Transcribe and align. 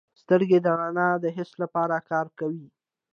سترګې 0.21 0.59
د 0.65 0.67
رڼا 0.79 1.09
د 1.23 1.25
حس 1.37 1.51
لپاره 1.63 1.97
کار 2.09 2.27
کوي. 2.39 2.67